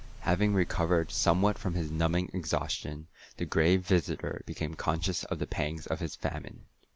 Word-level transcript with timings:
Having 0.21 0.55
recovered 0.55 1.11
somewhat 1.11 1.59
from 1.59 1.75
his 1.75 1.91
numbing 1.91 2.31
exhaustion, 2.33 3.05
the 3.37 3.45
Gray 3.45 3.77
Visitor 3.77 4.41
became 4.47 4.73
conscious 4.73 5.25
of 5.25 5.37
the 5.37 5.45
pangs 5.45 5.85
of 5.85 5.99
his 5.99 6.15
famine. 6.15 6.65